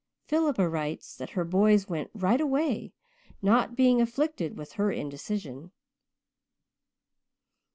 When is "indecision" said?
4.91-5.71